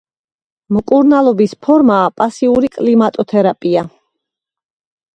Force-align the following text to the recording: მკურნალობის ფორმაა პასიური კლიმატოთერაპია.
მკურნალობის 0.77 1.53
ფორმაა 1.67 2.09
პასიური 2.23 2.73
კლიმატოთერაპია. 2.81 3.89